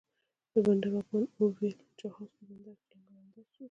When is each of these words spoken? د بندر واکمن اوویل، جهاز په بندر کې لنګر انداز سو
د 0.51 0.53
بندر 0.65 0.89
واکمن 0.93 1.23
اوویل، 1.39 1.79
جهاز 1.99 2.29
په 2.35 2.41
بندر 2.49 2.75
کې 2.89 2.95
لنګر 3.03 3.15
انداز 3.21 3.45
سو 3.51 3.59